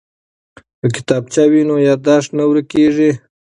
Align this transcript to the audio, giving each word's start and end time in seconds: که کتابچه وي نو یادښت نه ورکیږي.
که 0.83 0.87
کتابچه 0.95 1.43
وي 1.51 1.61
نو 1.69 1.75
یادښت 1.87 2.29
نه 2.37 2.43
ورکیږي. 2.49 3.11